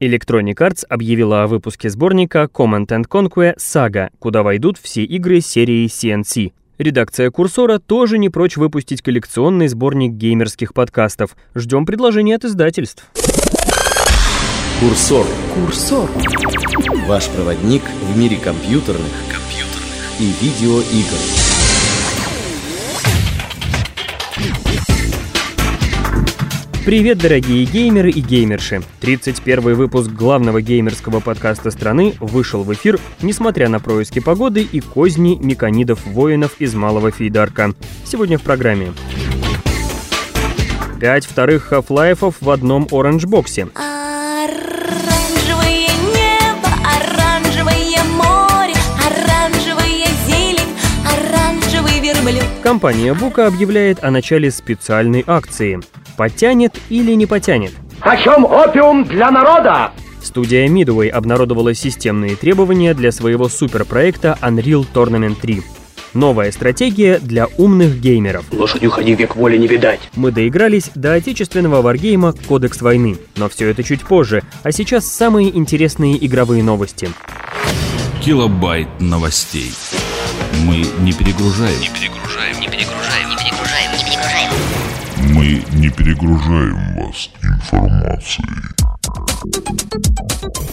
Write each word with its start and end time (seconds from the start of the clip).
Electronic 0.00 0.54
Arts 0.54 0.84
объявила 0.88 1.42
о 1.42 1.46
выпуске 1.46 1.90
сборника 1.90 2.48
Command 2.52 2.86
and 2.86 3.06
Conquer 3.06 3.56
Saga, 3.58 4.08
куда 4.18 4.42
войдут 4.42 4.78
все 4.78 5.04
игры 5.04 5.42
серии 5.42 5.86
CNC. 5.86 6.52
Редакция 6.78 7.30
Курсора 7.30 7.78
тоже 7.78 8.16
не 8.16 8.30
прочь 8.30 8.56
выпустить 8.56 9.02
коллекционный 9.02 9.68
сборник 9.68 10.12
геймерских 10.12 10.72
подкастов. 10.72 11.36
Ждем 11.54 11.84
предложений 11.84 12.32
от 12.32 12.44
издательств. 12.46 13.04
Курсор. 14.80 15.26
Курсор. 15.54 16.08
Ваш 17.06 17.28
проводник 17.28 17.82
в 17.82 18.16
мире 18.16 18.38
компьютерных, 18.38 19.12
компьютерных. 19.30 20.20
и 20.20 20.32
видеоигр. 20.40 21.49
Привет, 26.86 27.18
дорогие 27.18 27.66
геймеры 27.66 28.10
и 28.10 28.22
геймерши! 28.22 28.82
31 29.00 29.74
выпуск 29.74 30.10
главного 30.10 30.62
геймерского 30.62 31.20
подкаста 31.20 31.70
страны 31.70 32.14
вышел 32.20 32.62
в 32.62 32.72
эфир, 32.72 32.98
несмотря 33.20 33.68
на 33.68 33.80
происки 33.80 34.18
погоды 34.18 34.62
и 34.62 34.80
козни 34.80 35.36
меканидов-воинов 35.38 36.56
из 36.58 36.74
Малого 36.74 37.10
Фейдарка. 37.10 37.74
Сегодня 38.06 38.38
в 38.38 38.42
программе. 38.42 38.94
Пять 40.98 41.26
вторых 41.26 41.70
Half-Life'ов 41.70 42.36
в 42.40 42.48
одном 42.48 42.88
оранж-боксе. 42.90 43.68
Компания 52.62 53.14
Бука 53.14 53.46
объявляет 53.46 54.02
о 54.02 54.10
начале 54.10 54.50
специальной 54.50 55.24
акции. 55.26 55.80
Потянет 56.20 56.78
или 56.90 57.14
не 57.14 57.24
потянет? 57.24 57.72
Почем 58.00 58.44
опиум 58.44 59.04
для 59.04 59.30
народа? 59.30 59.92
Студия 60.22 60.68
Midway 60.68 61.08
обнародовала 61.08 61.72
системные 61.72 62.36
требования 62.36 62.92
для 62.92 63.10
своего 63.10 63.48
суперпроекта 63.48 64.36
Unreal 64.42 64.84
Tournament 64.92 65.36
3. 65.40 65.62
Новая 66.12 66.52
стратегия 66.52 67.18
для 67.20 67.46
умных 67.56 67.98
геймеров. 68.00 68.44
Лошадью 68.52 68.90
ходи 68.90 69.14
век 69.14 69.34
воли 69.34 69.56
не 69.56 69.66
видать. 69.66 70.00
Мы 70.14 70.30
доигрались 70.30 70.90
до 70.94 71.14
отечественного 71.14 71.80
варгейма 71.80 72.34
«Кодекс 72.46 72.82
войны», 72.82 73.16
но 73.38 73.48
все 73.48 73.70
это 73.70 73.82
чуть 73.82 74.02
позже, 74.02 74.42
а 74.62 74.72
сейчас 74.72 75.10
самые 75.10 75.56
интересные 75.56 76.22
игровые 76.26 76.62
новости. 76.62 77.08
Килобайт 78.22 78.88
новостей. 79.00 79.72
Мы 80.66 80.84
не 81.02 81.14
перегружаем. 81.14 81.80
Не 81.80 81.88
перегружаем, 81.88 82.60
не 82.60 82.68
не 85.72 85.90
перегружаем 85.90 86.96
вас 86.96 87.30
информацией. 87.42 88.46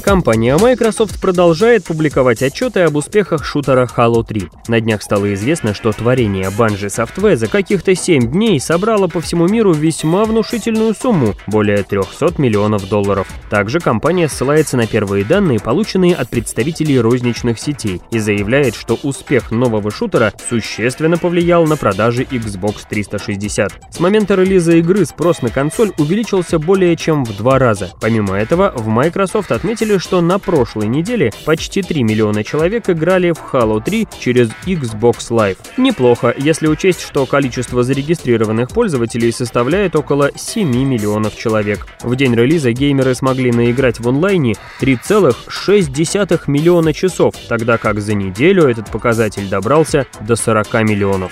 Компания 0.04 0.58
Microsoft 0.58 1.20
продолжает 1.20 1.84
публиковать 1.84 2.42
отчеты 2.42 2.82
об 2.82 2.96
успехах 2.96 3.44
шутера 3.44 3.86
Halo 3.86 4.26
3. 4.26 4.50
На 4.70 4.80
днях 4.80 5.02
стало 5.02 5.34
известно, 5.34 5.74
что 5.74 5.92
творение 5.92 6.50
Bungie 6.50 6.88
Software 6.88 7.36
за 7.36 7.48
каких-то 7.48 7.94
7 7.94 8.32
дней 8.32 8.60
собрало 8.60 9.08
по 9.08 9.20
всему 9.20 9.48
миру 9.48 9.74
весьма 9.74 10.24
внушительную 10.24 10.96
сумму– 10.96 11.36
более 11.48 11.84
300 11.84 12.36
миллионов 12.38 12.88
долларов. 12.88 13.28
Также 13.50 13.80
компания 13.80 14.30
ссылается 14.30 14.78
на 14.78 14.88
первые 14.88 15.26
данные, 15.26 15.60
полученные 15.60 16.16
от 16.16 16.30
представителей 16.30 17.00
розничных 17.00 17.60
сетей, 17.60 18.02
и 18.12 18.20
заявляет, 18.20 18.76
что 18.76 18.98
успех 19.04 19.52
нового 19.52 19.92
шутера 19.92 20.32
существенно 20.50 21.18
повлиял 21.18 21.66
на 21.66 21.76
продажи 21.76 22.24
Xbox 22.24 22.84
360. 22.90 23.74
С 23.92 24.00
момента 24.00 24.36
релиза 24.36 24.74
игры 24.78 25.06
спрос 25.06 25.42
на 25.42 25.50
консоль 25.50 25.92
увеличился 25.98 26.60
более 26.60 26.96
чем 26.96 27.26
в 27.26 27.36
два 27.36 27.60
раза. 27.60 27.90
Помимо 28.00 28.36
этого, 28.36 28.72
в 28.76 28.88
Microsoft 28.88 29.52
отметили, 29.58 29.98
что 29.98 30.22
на 30.22 30.40
прошлой 30.40 30.88
неделе 30.88 31.32
почти 31.46 31.82
3 31.82 32.04
миллиона 32.04 32.44
человек 32.44 32.90
играли 32.90 33.32
в 33.32 33.54
Halo 33.54 33.84
3 33.84 34.08
через 34.20 34.50
Xbox 34.66 35.30
Live. 35.30 35.58
Неплохо, 35.78 36.34
если 36.38 36.68
учесть, 36.68 37.02
что 37.02 37.26
количество 37.26 37.84
зарегистрированных 37.84 38.70
пользователей 38.70 39.32
составляет 39.32 39.96
около 39.96 40.32
7 40.36 40.70
миллионов 40.70 41.36
человек. 41.36 41.88
В 42.02 42.16
день 42.16 42.36
релиза 42.36 42.72
геймеры 42.72 43.16
смогли 43.16 43.52
наиграть 43.52 44.00
в 44.00 44.08
онлайне 44.08 44.56
3,6 44.80 46.42
миллиона 46.48 46.94
часов, 46.94 47.36
тогда 47.50 47.78
как 47.78 48.00
за 48.00 48.14
неделю 48.14 48.68
этот 48.68 48.90
показатель 48.92 49.50
добрался 49.50 50.06
до 50.22 50.36
40 50.36 50.74
миллионов. 50.84 51.32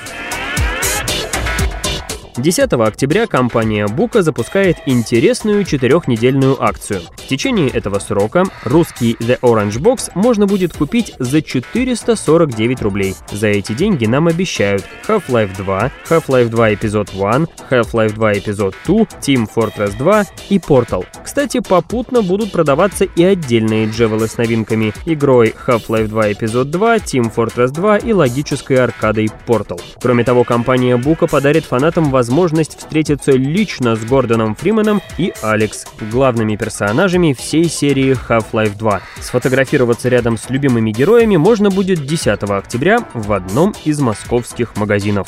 10 2.38 2.73
октября 2.73 3.28
компания 3.28 3.88
Бука 3.88 4.22
запускает 4.22 4.78
интересную 4.85 5.63
четырехнедельную 5.63 6.62
акцию. 6.62 7.01
В 7.16 7.28
течение 7.28 7.69
этого 7.69 8.00
срока 8.00 8.44
русский 8.66 9.16
The 9.22 9.40
Orange 9.40 9.79
Box 9.79 10.12
можно 10.16 10.46
будет 10.46 10.73
купить 10.73 11.13
за 11.18 11.41
449 11.41 12.81
рублей. 12.81 13.16
За 13.31 13.47
эти 13.47 13.72
деньги 13.72 14.06
нам 14.06 14.28
обещают 14.28 14.84
Half-Life 15.07 15.56
2, 15.56 15.91
Half-Life 16.09 16.50
2 16.50 16.73
Эпизод 16.73 17.09
1, 17.13 17.47
Half-Life 17.69 18.13
2 18.13 18.34
Эпизод 18.34 18.75
2, 18.85 18.96
Team 19.22 19.47
Fortress 19.56 19.97
2 19.97 20.25
и 20.50 20.57
Portal. 20.57 21.06
Кстати, 21.23 21.62
попутно 21.62 22.22
будут 22.22 22.52
продаваться 22.52 23.06
и 23.06 23.23
отдельные 23.23 23.88
джевелы 23.88 24.28
с 24.28 24.38
новинками, 24.38 24.94
игрой 25.06 25.56
Half-Life 25.67 26.07
2 26.07 26.34
Эпизод 26.34 26.69
2, 26.69 26.97
Team 26.97 27.34
Fortress 27.34 27.69
2 27.69 27.97
и 28.00 28.12
логической 28.12 28.75
аркадой 28.78 29.29
Portal. 29.47 29.79
Кроме 30.02 30.25
того, 30.25 30.44
компания 30.44 30.97
Бука 30.97 31.28
подарит 31.28 31.63
фанатам 31.63 32.12
возможность 32.12 32.25
возможность 32.25 32.80
встретиться 32.80 33.34
лично 33.34 33.96
с 33.96 34.03
Гордоном 34.03 34.56
Фрименом 34.56 35.00
и 35.19 35.31
Алекс, 35.44 35.86
главными 36.12 36.56
персонажами 36.56 37.34
всей 37.34 37.66
серии 37.66 38.18
Half-Life 38.28 38.75
2. 38.80 39.02
Сфотографироваться 39.22 40.09
рядом 40.09 40.35
с 40.35 40.50
любимыми 40.50 40.90
героями 40.90 41.38
можно 41.38 41.69
будет 41.69 42.03
10 42.03 42.41
октября 42.50 42.97
в 43.14 43.31
одном 43.31 43.75
из 43.85 44.00
московских 44.00 44.75
магазинов. 44.75 45.28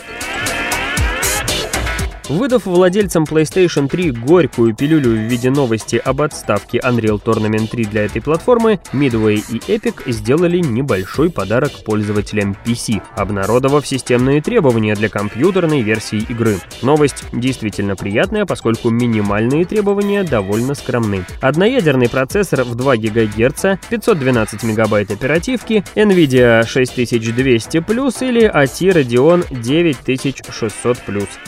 Выдав 2.29 2.65
владельцам 2.65 3.23
PlayStation 3.23 3.87
3 3.87 4.11
горькую 4.11 4.75
пилюлю 4.75 5.11
в 5.11 5.29
виде 5.29 5.49
новости 5.49 5.95
об 5.95 6.21
отставке 6.21 6.79
Unreal 6.79 7.21
Tournament 7.23 7.67
3 7.67 7.85
для 7.85 8.03
этой 8.03 8.21
платформы, 8.21 8.81
Midway 8.91 9.35
и 9.49 9.59
Epic 9.71 10.11
сделали 10.11 10.57
небольшой 10.57 11.29
подарок 11.29 11.71
пользователям 11.85 12.57
PC, 12.65 13.01
обнародовав 13.15 13.87
системные 13.87 14.41
требования 14.41 14.95
для 14.95 15.07
компьютерной 15.07 15.83
версии 15.83 16.17
игры. 16.17 16.57
Новость 16.81 17.23
действительно 17.31 17.95
приятная, 17.95 18.45
поскольку 18.45 18.89
минимальные 18.89 19.63
требования 19.63 20.23
довольно 20.23 20.75
скромны. 20.75 21.23
Одноядерный 21.39 22.09
процессор 22.09 22.63
в 22.63 22.75
2 22.75 22.97
ГГц, 22.97 23.79
512 23.89 24.63
МБ 24.63 24.93
оперативки, 25.09 25.85
NVIDIA 25.95 26.67
6200 26.67 27.77
или 27.77 28.53
AT 28.53 28.91
Radeon 28.91 29.45
9600 29.49 30.97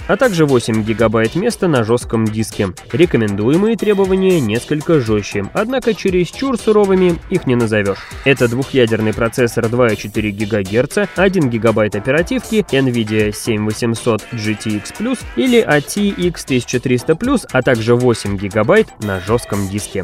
а 0.07 0.16
также 0.16 0.46
8 0.46 0.69
8 0.69 0.84
гигабайт 0.84 1.35
места 1.35 1.68
на 1.68 1.84
жестком 1.84 2.25
диске. 2.25 2.69
Рекомендуемые 2.91 3.75
требования 3.75 4.40
несколько 4.40 5.00
жестче, 5.00 5.50
однако 5.53 5.96
чересчур 5.96 6.59
суровыми 6.59 7.18
их 7.31 7.47
не 7.47 7.56
назовешь. 7.56 8.07
Это 8.24 8.47
двухъядерный 8.47 9.12
процессор 9.12 9.66
2,4 9.66 10.31
ГГц, 10.31 11.09
1 11.16 11.50
гигабайт 11.50 11.96
оперативки, 11.96 12.63
NVIDIA 12.69 13.34
7800 13.34 14.28
GTX+, 14.31 15.18
или 15.35 15.59
ATX 15.68 16.34
1300+, 16.46 17.47
а 17.52 17.62
также 17.63 17.96
8 17.96 18.38
гигабайт 18.38 18.90
на 19.03 19.19
жестком 19.19 19.68
диске. 19.69 20.03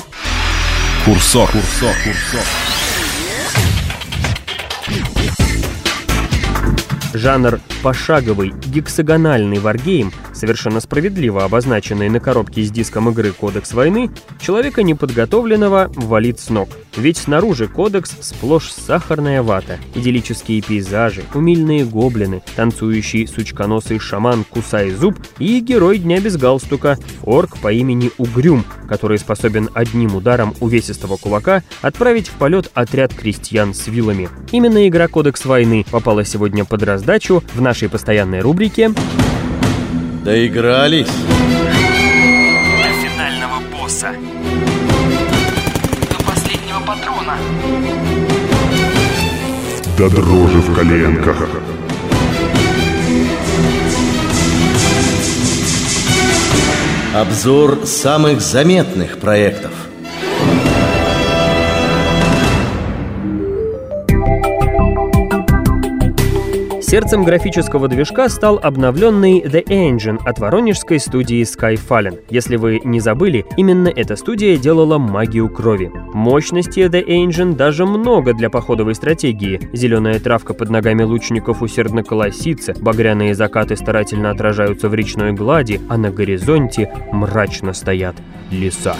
Курсор. 1.05 1.51
Курсор. 1.51 1.93
Курсор. 2.03 2.84
Жанр 7.15 7.61
пошаговый 7.81 8.53
гексагональный 8.65 9.59
варгейм, 9.59 10.11
совершенно 10.33 10.81
справедливо 10.81 11.45
обозначенный 11.45 12.09
на 12.09 12.19
коробке 12.19 12.61
с 12.63 12.71
диском 12.71 13.09
игры 13.09 13.31
«Кодекс 13.31 13.73
войны», 13.73 14.11
человека 14.41 14.83
неподготовленного 14.83 15.89
валит 15.95 16.41
с 16.41 16.49
ног. 16.49 16.67
Ведь 16.97 17.17
снаружи 17.17 17.67
кодекс 17.67 18.15
сплошь 18.19 18.69
сахарная 18.69 19.41
вата, 19.43 19.77
идиллические 19.93 20.61
пейзажи, 20.61 21.23
умильные 21.33 21.85
гоблины, 21.85 22.41
танцующий 22.55 23.27
сучконосый 23.27 23.99
шаман 23.99 24.43
Кусай 24.43 24.91
Зуб 24.91 25.15
и 25.39 25.59
герой 25.59 25.99
Дня 25.99 26.19
без 26.19 26.35
галстука, 26.35 26.97
орк 27.23 27.57
по 27.59 27.71
имени 27.71 28.11
Угрюм, 28.17 28.65
который 28.89 29.19
способен 29.19 29.69
одним 29.73 30.15
ударом 30.15 30.53
увесистого 30.59 31.15
кулака 31.17 31.63
отправить 31.81 32.27
в 32.27 32.33
полет 32.33 32.71
отряд 32.73 33.13
крестьян 33.13 33.73
с 33.73 33.87
вилами. 33.87 34.29
Именно 34.51 34.87
игра 34.87 35.07
«Кодекс 35.07 35.45
войны» 35.45 35.85
попала 35.91 36.25
сегодня 36.25 36.65
под 36.65 36.83
раздачу 36.83 37.04
в 37.53 37.61
нашей 37.61 37.61
нашей 37.61 37.87
постоянной 37.87 38.41
рубрике 38.41 38.91
Доигрались. 40.25 41.05
До 41.05 42.89
финального 43.07 43.61
босса. 43.71 44.09
До 46.09 46.23
последнего 46.25 46.79
патрона. 46.79 47.37
До 49.99 50.09
дрожи 50.09 50.57
в 50.57 50.75
коленках. 50.75 51.47
Обзор 57.13 57.85
самых 57.85 58.41
заметных 58.41 59.19
проектов. 59.19 59.73
Сердцем 66.95 67.25
графического 67.25 67.89
движка 67.89 68.29
стал 68.29 68.57
обновленный 68.63 69.41
The 69.41 69.65
Engine 69.65 70.17
от 70.23 70.39
воронежской 70.39 70.97
студии 70.97 71.41
Skyfallen. 71.41 72.21
Если 72.29 72.55
вы 72.55 72.79
не 72.85 73.01
забыли, 73.01 73.45
именно 73.57 73.89
эта 73.89 74.15
студия 74.15 74.55
делала 74.55 74.97
магию 74.97 75.49
крови. 75.49 75.91
Мощности 76.13 76.79
The 76.79 77.05
Engine 77.05 77.53
даже 77.53 77.85
много 77.85 78.33
для 78.33 78.49
походовой 78.49 78.95
стратегии. 78.95 79.59
Зеленая 79.73 80.21
травка 80.21 80.53
под 80.53 80.69
ногами 80.69 81.03
лучников 81.03 81.61
усердно 81.61 82.01
колосится, 82.01 82.73
багряные 82.79 83.35
закаты 83.35 83.75
старательно 83.75 84.29
отражаются 84.29 84.87
в 84.87 84.95
речной 84.95 85.33
глади, 85.33 85.81
а 85.89 85.97
на 85.97 86.11
горизонте 86.11 86.93
мрачно 87.11 87.73
стоят 87.73 88.15
леса. 88.51 88.95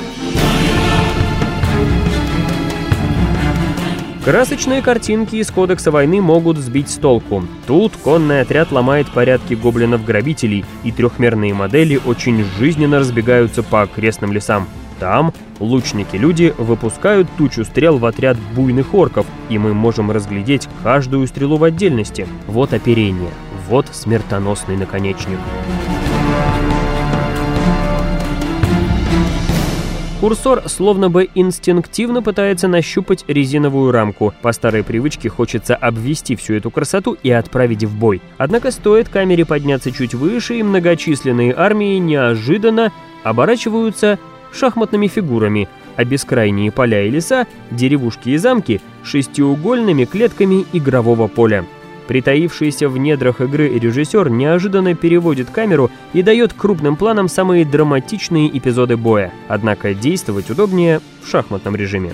Красочные 4.26 4.82
картинки 4.82 5.36
из 5.36 5.52
Кодекса 5.52 5.92
войны 5.92 6.20
могут 6.20 6.58
сбить 6.58 6.90
с 6.90 6.96
толку. 6.96 7.44
Тут 7.68 7.94
конный 7.96 8.42
отряд 8.42 8.72
ломает 8.72 9.08
порядки 9.12 9.54
гоблинов-грабителей, 9.54 10.66
и 10.84 10.92
трехмерные 10.92 11.54
модели 11.54 12.02
очень 12.04 12.44
жизненно 12.58 12.98
разбегаются 12.98 13.62
по 13.62 13.84
окрестным 13.84 14.34
лесам. 14.34 14.68
Там 15.00 15.32
лучники-люди 15.60 16.56
выпускают 16.58 17.28
тучу 17.38 17.64
стрел 17.66 18.00
в 18.00 18.06
отряд 18.08 18.36
буйных 18.56 18.96
орков, 18.96 19.28
и 19.50 19.60
мы 19.60 19.76
можем 19.76 20.10
разглядеть 20.10 20.68
каждую 20.82 21.28
стрелу 21.28 21.58
в 21.58 21.64
отдельности. 21.64 22.28
Вот 22.48 22.74
оперение, 22.74 23.30
вот 23.70 23.86
смертоносный 23.92 24.76
наконечник. 24.76 25.38
Курсор 30.22 30.64
словно 30.70 31.10
бы 31.10 31.30
инстинктивно 31.36 32.22
пытается 32.22 32.70
нащупать 32.70 33.26
резиновую 33.28 33.92
рамку. 33.92 34.34
По 34.42 34.54
старой 34.54 34.82
привычке 34.82 35.28
хочется 35.28 35.76
обвести 35.76 36.38
всю 36.38 36.54
эту 36.54 36.72
красоту 36.72 37.18
и 37.22 37.30
отправить 37.30 37.84
в 37.84 38.00
бой. 38.00 38.22
Однако 38.38 38.72
стоит 38.72 39.10
камере 39.10 39.46
подняться 39.46 39.92
чуть 39.92 40.14
выше, 40.14 40.56
и 40.56 40.64
многочисленные 40.64 41.54
армии 41.54 41.98
неожиданно 41.98 42.94
оборачиваются 43.24 44.18
шахматными 44.54 45.08
фигурами, 45.08 45.68
а 45.98 46.06
бескрайние 46.06 46.72
поля 46.72 47.04
и 47.04 47.10
леса, 47.10 47.46
деревушки 47.70 48.30
и 48.30 48.38
замки 48.38 48.80
шестиугольными 49.04 50.06
клетками 50.06 50.66
игрового 50.72 51.28
поля. 51.28 51.66
Притаившийся 52.08 52.88
в 52.88 52.98
недрах 52.98 53.42
игры 53.42 53.70
режиссер 53.80 54.30
неожиданно 54.30 54.94
переводит 54.94 55.50
камеру 55.50 55.90
и 56.14 56.22
дает 56.22 56.54
крупным 56.54 56.96
планам 56.96 57.28
самые 57.28 57.66
драматичные 57.66 58.56
эпизоды 58.56 58.96
боя, 58.98 59.34
однако 59.48 59.94
действовать 59.94 60.50
удобнее 60.50 61.02
в 61.24 61.30
шахматном 61.30 61.76
режиме. 61.76 62.14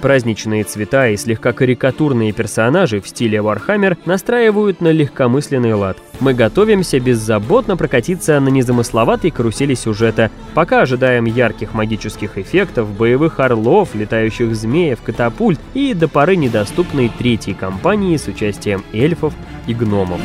Праздничные 0.00 0.64
цвета 0.64 1.08
и 1.08 1.16
слегка 1.16 1.52
карикатурные 1.52 2.32
персонажи 2.32 3.00
в 3.00 3.08
стиле 3.08 3.38
Warhammer 3.38 3.96
настраивают 4.04 4.80
на 4.80 4.92
легкомысленный 4.92 5.72
лад. 5.72 5.98
Мы 6.20 6.34
готовимся 6.34 7.00
беззаботно 7.00 7.76
прокатиться 7.76 8.38
на 8.40 8.48
незамысловатой 8.48 9.30
карусели 9.30 9.74
сюжета, 9.74 10.30
пока 10.54 10.82
ожидаем 10.82 11.24
ярких 11.24 11.74
магических 11.74 12.38
эффектов, 12.38 12.90
боевых 12.90 13.40
орлов, 13.40 13.94
летающих 13.94 14.54
змеев, 14.54 15.00
катапульт 15.02 15.60
и 15.74 15.94
до 15.94 16.08
поры 16.08 16.36
недоступной 16.36 17.10
третьей 17.18 17.54
кампании 17.54 18.16
с 18.16 18.26
участием 18.26 18.84
эльфов 18.92 19.34
и 19.66 19.74
гномов. 19.74 20.20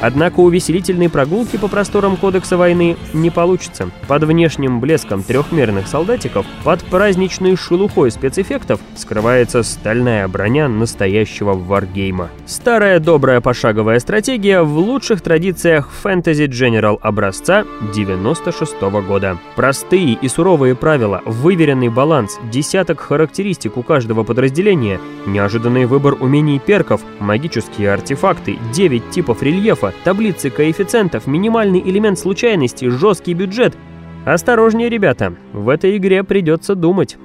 Однако 0.00 0.40
увеселительной 0.40 1.08
прогулки 1.08 1.56
по 1.56 1.68
просторам 1.68 2.16
Кодекса 2.16 2.56
войны 2.56 2.96
не 3.12 3.30
получится. 3.30 3.90
Под 4.06 4.24
внешним 4.24 4.80
блеском 4.80 5.22
трехмерных 5.22 5.88
солдатиков, 5.88 6.46
под 6.64 6.82
праздничной 6.84 7.56
шелухой 7.56 8.10
спецэффектов 8.10 8.80
скрывается 8.96 9.62
стальная 9.62 10.28
броня 10.28 10.68
настоящего 10.68 11.54
варгейма. 11.54 12.28
Старая 12.46 13.00
добрая 13.00 13.40
пошаговая 13.40 13.98
стратегия 13.98 14.62
в 14.62 14.78
лучших 14.78 15.20
традициях 15.20 15.88
Fantasy 16.04 16.46
General 16.46 16.98
образца 17.00 17.64
96 17.94 18.74
-го 18.82 19.02
года. 19.02 19.38
Простые 19.56 20.12
и 20.12 20.28
суровые 20.28 20.74
правила, 20.74 21.22
выверенный 21.24 21.88
баланс, 21.88 22.38
десяток 22.50 23.00
характеристик 23.00 23.76
у 23.76 23.82
каждого 23.82 24.22
подразделения, 24.22 25.00
неожиданный 25.26 25.86
выбор 25.86 26.16
умений 26.20 26.58
перков, 26.58 27.00
магические 27.18 27.92
артефакты, 27.92 28.58
9 28.72 29.10
типов 29.10 29.42
рельефа, 29.42 29.87
таблицы 30.04 30.50
коэффициентов, 30.50 31.26
минимальный 31.26 31.80
элемент 31.80 32.18
случайности, 32.18 32.88
жесткий 32.88 33.34
бюджет. 33.34 33.76
Осторожнее, 34.24 34.88
ребята, 34.88 35.34
в 35.52 35.68
этой 35.68 35.96
игре 35.96 36.24
придется 36.24 36.74
думать. 36.74 37.16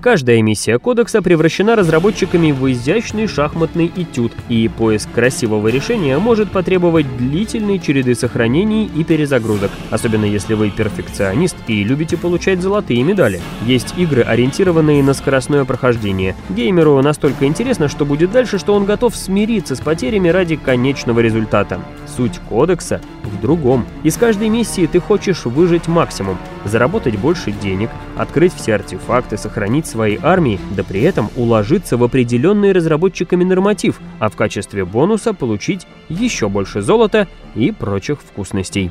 Каждая 0.00 0.40
миссия 0.40 0.78
кодекса 0.78 1.20
превращена 1.20 1.76
разработчиками 1.76 2.52
в 2.52 2.70
изящный 2.72 3.26
шахматный 3.26 3.92
этюд, 3.94 4.32
и 4.48 4.66
поиск 4.68 5.12
красивого 5.12 5.68
решения 5.68 6.16
может 6.16 6.50
потребовать 6.50 7.18
длительной 7.18 7.78
череды 7.78 8.14
сохранений 8.14 8.90
и 8.96 9.04
перезагрузок, 9.04 9.70
особенно 9.90 10.24
если 10.24 10.54
вы 10.54 10.70
перфекционист 10.70 11.56
и 11.66 11.84
любите 11.84 12.16
получать 12.16 12.62
золотые 12.62 13.02
медали. 13.02 13.42
Есть 13.66 13.92
игры, 13.98 14.22
ориентированные 14.22 15.02
на 15.02 15.12
скоростное 15.12 15.66
прохождение. 15.66 16.34
Геймеру 16.48 17.02
настолько 17.02 17.44
интересно, 17.44 17.88
что 17.88 18.06
будет 18.06 18.30
дальше, 18.32 18.58
что 18.58 18.72
он 18.74 18.86
готов 18.86 19.14
смириться 19.14 19.76
с 19.76 19.80
потерями 19.80 20.30
ради 20.30 20.56
конечного 20.56 21.20
результата. 21.20 21.78
Суть 22.16 22.38
кодекса 22.48 23.02
в 23.22 23.38
другом. 23.42 23.84
Из 24.02 24.16
каждой 24.16 24.48
миссии 24.48 24.86
ты 24.86 24.98
хочешь 24.98 25.44
выжить 25.44 25.88
максимум, 25.88 26.38
заработать 26.64 27.16
больше 27.16 27.52
денег, 27.52 27.90
открыть 28.16 28.54
все 28.54 28.74
артефакты, 28.74 29.36
сохранить 29.36 29.86
своей 29.86 30.18
армии, 30.22 30.60
да 30.76 30.84
при 30.84 31.02
этом 31.02 31.30
уложиться 31.36 31.96
в 31.96 32.04
определенный 32.04 32.72
разработчиками 32.72 33.44
норматив, 33.44 34.00
а 34.18 34.28
в 34.28 34.36
качестве 34.36 34.84
бонуса 34.84 35.34
получить 35.34 35.86
еще 36.08 36.48
больше 36.48 36.82
золота 36.82 37.28
и 37.54 37.72
прочих 37.72 38.20
вкусностей. 38.20 38.90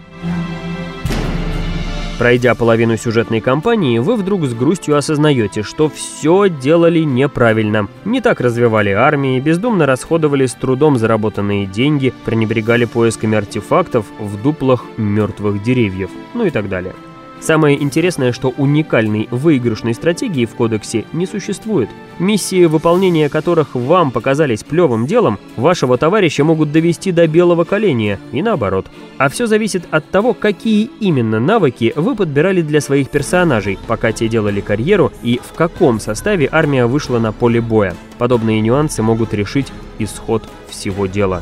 Пройдя 2.19 2.54
половину 2.54 2.98
сюжетной 2.98 3.39
кампании, 3.39 3.98
вы 3.98 4.18
вдруг 4.18 4.44
с 4.44 4.54
грустью 4.54 4.98
осознаете, 4.98 5.63
что 5.63 5.88
все 5.88 6.50
делали 6.50 7.00
неправильно. 7.00 7.88
Не 8.04 8.19
так 8.19 8.42
развивали 8.42 8.89
армии, 8.89 9.39
бездумно 9.39 9.86
расходовали 9.86 10.45
с 10.45 10.54
трудом 10.54 10.98
заработанные 10.98 11.66
деньги, 11.66 12.13
пренебрегали 12.25 12.83
поисками 12.83 13.38
артефактов 13.38 14.06
в 14.19 14.42
дуплах 14.44 14.83
мертвых 14.97 15.64
деревьев, 15.64 16.09
ну 16.33 16.44
и 16.45 16.49
так 16.49 16.68
далее. 16.68 16.94
Самое 17.40 17.81
интересное, 17.81 18.34
что 18.34 18.50
уникальной 18.50 19.28
выигрышной 19.31 19.94
стратегии 19.94 20.46
в 20.46 20.56
кодексе 20.56 21.06
не 21.14 21.26
существует. 21.26 21.90
Миссии, 22.19 22.66
выполнения 22.66 23.30
которых 23.30 23.76
вам 23.76 24.12
показались 24.12 24.64
плевым 24.64 25.06
делом, 25.06 25.40
вашего 25.56 25.98
товарища 25.98 26.44
могут 26.44 26.72
довести 26.72 27.12
до 27.12 27.28
белого 27.28 27.64
коленя 27.64 28.19
и 28.34 28.42
наоборот. 28.42 28.88
А 29.18 29.30
все 29.30 29.48
зависит 29.48 29.84
от 29.90 30.10
того, 30.10 30.34
какие 30.34 30.90
именно 31.00 31.40
навыки 31.40 31.94
вы 31.96 32.16
подбирали 32.16 32.62
для 32.62 32.81
своих 32.81 33.10
персонажей, 33.10 33.80
пока 33.88 34.12
те 34.12 34.28
делали 34.28 34.60
карьеру 34.60 35.14
и 35.24 35.40
в 35.44 35.54
каком 35.54 36.00
составе 36.00 36.50
армия 36.52 36.86
вышла 36.86 37.19
на 37.19 37.31
поле 37.31 37.62
боя. 37.62 37.96
Подобные 38.18 38.60
нюансы 38.60 39.02
могут 39.02 39.34
решить 39.34 39.68
исход 39.98 40.44
всего 40.68 41.08
дела. 41.08 41.42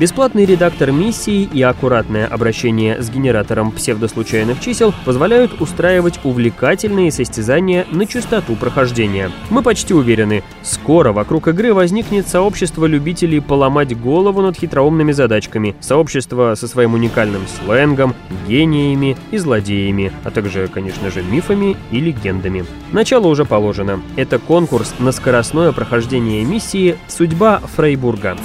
Бесплатный 0.00 0.46
редактор 0.46 0.92
миссии 0.92 1.42
и 1.42 1.60
аккуратное 1.60 2.26
обращение 2.26 3.02
с 3.02 3.10
генератором 3.10 3.70
псевдослучайных 3.70 4.58
чисел 4.58 4.94
позволяют 5.04 5.60
устраивать 5.60 6.18
увлекательные 6.24 7.12
состязания 7.12 7.86
на 7.90 8.06
частоту 8.06 8.56
прохождения. 8.56 9.30
Мы 9.50 9.62
почти 9.62 9.92
уверены, 9.92 10.42
скоро 10.62 11.12
вокруг 11.12 11.48
игры 11.48 11.74
возникнет 11.74 12.26
сообщество 12.26 12.86
любителей 12.86 13.42
поломать 13.42 13.94
голову 13.94 14.40
над 14.40 14.56
хитроумными 14.56 15.12
задачками, 15.12 15.76
сообщество 15.80 16.54
со 16.54 16.66
своим 16.66 16.94
уникальным 16.94 17.42
сленгом, 17.46 18.14
гениями 18.48 19.18
и 19.30 19.36
злодеями, 19.36 20.12
а 20.24 20.30
также, 20.30 20.68
конечно 20.68 21.10
же, 21.10 21.22
мифами 21.22 21.76
и 21.90 22.00
легендами. 22.00 22.64
Начало 22.92 23.26
уже 23.26 23.44
положено. 23.44 24.00
Это 24.16 24.38
конкурс 24.38 24.94
на 24.98 25.12
скоростное 25.12 25.72
прохождение 25.72 26.42
миссии 26.42 26.96
«Судьба 27.06 27.58
Фрейбурга». 27.76 28.38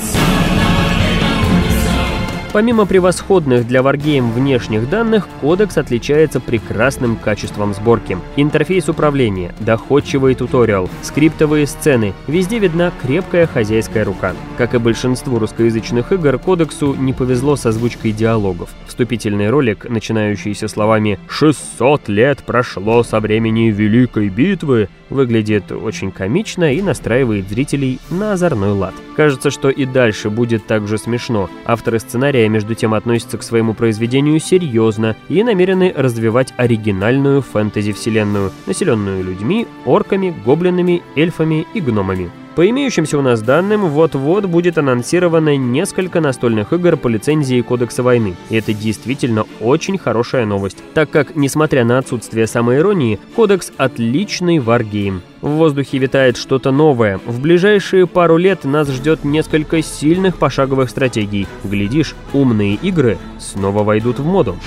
Помимо 2.55 2.85
превосходных 2.85 3.67
для 3.67 3.81
Wargame 3.81 4.31
внешних 4.31 4.89
данных, 4.89 5.27
кодекс 5.41 5.77
отличается 5.77 6.39
прекрасным 6.39 7.17
качеством 7.17 7.73
сборки. 7.73 8.17
Интерфейс 8.37 8.87
управления, 8.87 9.53
доходчивый 9.59 10.35
туториал, 10.35 10.89
скриптовые 11.01 11.67
сцены, 11.67 12.13
везде 12.27 12.59
видна 12.59 12.93
крепкая 13.01 13.45
хозяйская 13.45 14.05
рука. 14.05 14.31
Как 14.57 14.73
и 14.73 14.77
большинству 14.77 15.37
русскоязычных 15.37 16.13
игр, 16.13 16.39
кодексу 16.39 16.95
не 16.95 17.11
повезло 17.11 17.57
с 17.57 17.65
озвучкой 17.65 18.13
диалогов. 18.13 18.69
Вступительный 18.87 19.49
ролик, 19.49 19.89
начинающийся 19.89 20.69
словами 20.69 21.19
«600 21.27 22.03
лет 22.07 22.41
прошло 22.45 23.03
со 23.03 23.19
времени 23.19 23.69
Великой 23.69 24.29
битвы», 24.29 24.87
выглядит 25.09 25.73
очень 25.73 26.09
комично 26.09 26.73
и 26.73 26.81
настраивает 26.81 27.49
зрителей 27.49 27.99
на 28.09 28.31
озорной 28.31 28.71
лад. 28.71 28.95
Кажется, 29.15 29.49
что 29.49 29.69
и 29.69 29.85
дальше 29.85 30.29
будет 30.29 30.65
так 30.65 30.87
же 30.87 30.97
смешно. 30.97 31.49
Авторы 31.65 31.99
сценария, 31.99 32.49
между 32.49 32.75
тем, 32.75 32.93
относятся 32.93 33.37
к 33.37 33.43
своему 33.43 33.73
произведению 33.73 34.39
серьезно 34.39 35.15
и 35.29 35.43
намерены 35.43 35.93
развивать 35.95 36.53
оригинальную 36.57 37.41
фэнтези-вселенную, 37.41 38.51
населенную 38.65 39.23
людьми, 39.23 39.67
орками, 39.85 40.35
гоблинами, 40.45 41.01
эльфами 41.15 41.65
и 41.73 41.79
гномами. 41.79 42.29
По 42.55 42.69
имеющимся 42.69 43.17
у 43.17 43.21
нас 43.21 43.41
данным, 43.41 43.89
вот-вот 43.89 44.45
будет 44.45 44.77
анонсировано 44.77 45.57
несколько 45.57 46.21
настольных 46.21 46.71
игр 46.71 46.95
по 46.95 47.09
лицензии 47.09 47.59
Кодекса 47.59 48.01
войны. 48.01 48.35
И 48.49 48.55
это 48.55 48.73
действительно 48.73 49.45
очень 49.59 49.97
хорошая 49.97 50.45
новость, 50.45 50.77
так 50.93 51.09
как, 51.09 51.35
несмотря 51.35 51.83
на 51.83 51.97
отсутствие 51.97 52.47
самоиронии, 52.47 53.19
Кодекс— 53.35 53.73
отличный 53.77 54.59
варгейм. 54.59 55.21
В 55.41 55.49
воздухе 55.49 55.97
витает 55.97 56.37
что-то 56.37 56.71
новое. 56.71 57.19
В 57.25 57.41
ближайшие 57.41 58.07
пару 58.07 58.37
лет 58.37 58.63
нас 58.63 58.89
ждет 58.89 59.25
несколько 59.25 59.81
сильных 59.81 60.37
пошаговых 60.37 60.89
стратегий. 60.89 61.47
Глядишь, 61.65 62.15
умные 62.31 62.75
игры 62.75 63.17
снова 63.37 63.83
войдут 63.83 64.19
в 64.19 64.25
моду. 64.25 64.57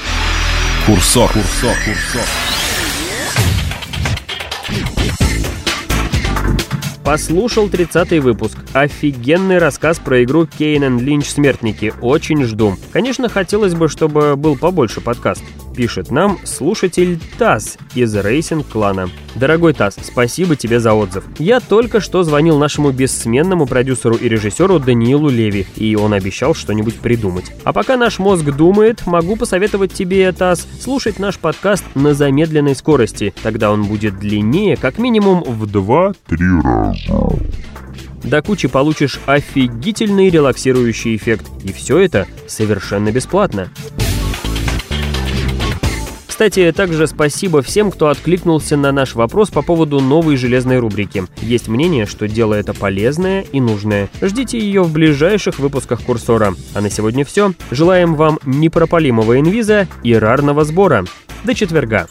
Курсор, 0.84 1.32
курсор, 1.32 1.74
курсор. 1.84 2.57
Послушал 7.08 7.68
30-й 7.68 8.18
выпуск. 8.18 8.58
Офигенный 8.74 9.56
рассказ 9.56 9.98
про 9.98 10.22
игру 10.24 10.46
Kane 10.46 10.98
Lynch 10.98 11.24
Смертники. 11.24 11.94
Очень 12.02 12.44
жду. 12.44 12.76
Конечно, 12.92 13.30
хотелось 13.30 13.72
бы, 13.72 13.88
чтобы 13.88 14.36
был 14.36 14.58
побольше 14.58 15.00
подкаст. 15.00 15.42
Пишет 15.78 16.10
нам 16.10 16.40
слушатель 16.42 17.20
Таз 17.38 17.78
из 17.94 18.12
Racing 18.12 18.66
Клана. 18.66 19.10
Дорогой 19.36 19.74
Таз, 19.74 19.96
спасибо 20.02 20.56
тебе 20.56 20.80
за 20.80 20.92
отзыв. 20.92 21.22
Я 21.38 21.60
только 21.60 22.00
что 22.00 22.24
звонил 22.24 22.58
нашему 22.58 22.90
бессменному 22.90 23.64
продюсеру 23.64 24.16
и 24.16 24.28
режиссеру 24.28 24.80
Даниилу 24.80 25.28
Леви, 25.28 25.68
и 25.76 25.94
он 25.94 26.14
обещал 26.14 26.52
что-нибудь 26.52 26.96
придумать. 26.96 27.52
А 27.62 27.72
пока 27.72 27.96
наш 27.96 28.18
мозг 28.18 28.44
думает, 28.46 29.06
могу 29.06 29.36
посоветовать 29.36 29.92
тебе, 29.92 30.32
Таз, 30.32 30.66
слушать 30.80 31.20
наш 31.20 31.38
подкаст 31.38 31.84
на 31.94 32.12
замедленной 32.12 32.74
скорости. 32.74 33.32
Тогда 33.44 33.70
он 33.70 33.84
будет 33.84 34.18
длиннее 34.18 34.76
как 34.76 34.98
минимум 34.98 35.44
в 35.44 35.62
2-3 35.62 36.14
раза. 36.60 37.38
До 38.24 38.42
кучи 38.42 38.66
получишь 38.66 39.20
офигительный 39.26 40.28
релаксирующий 40.28 41.14
эффект. 41.14 41.46
И 41.62 41.72
все 41.72 41.98
это 41.98 42.26
совершенно 42.48 43.12
бесплатно. 43.12 43.68
Кстати, 46.38 46.70
также 46.70 47.08
спасибо 47.08 47.62
всем, 47.62 47.90
кто 47.90 48.06
откликнулся 48.10 48.76
на 48.76 48.92
наш 48.92 49.16
вопрос 49.16 49.50
по 49.50 49.60
поводу 49.60 49.98
новой 49.98 50.36
железной 50.36 50.78
рубрики. 50.78 51.24
Есть 51.42 51.66
мнение, 51.66 52.06
что 52.06 52.28
дело 52.28 52.54
это 52.54 52.74
полезное 52.74 53.44
и 53.50 53.60
нужное. 53.60 54.08
Ждите 54.22 54.56
ее 54.56 54.84
в 54.84 54.92
ближайших 54.92 55.58
выпусках 55.58 56.00
Курсора. 56.00 56.54
А 56.76 56.80
на 56.80 56.90
сегодня 56.90 57.24
все. 57.24 57.54
Желаем 57.72 58.14
вам 58.14 58.38
непропалимого 58.46 59.40
инвиза 59.40 59.88
и 60.04 60.14
рарного 60.14 60.62
сбора. 60.62 61.06
До 61.42 61.56
четверга. 61.56 62.06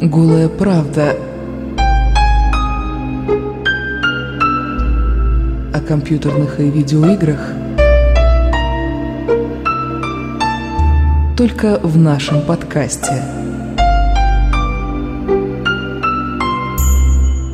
Голая 0.00 0.48
правда 0.48 1.14
о 5.74 5.80
компьютерных 5.86 6.58
и 6.58 6.70
видеоиграх– 6.70 7.52
только 11.42 11.80
в 11.82 11.98
нашем 11.98 12.46
подкасте. 12.46 13.20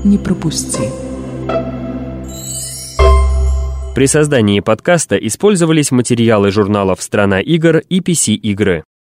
Не 0.04 0.18
пропусти. 0.18 0.90
При 3.94 4.04
создании 4.04 4.60
подкаста 4.60 5.16
использовались 5.16 5.90
материалы 5.90 6.50
журналов 6.50 7.00
«Страна 7.00 7.40
игр» 7.40 7.78
и 7.78 8.00
PC-игры. 8.00 8.84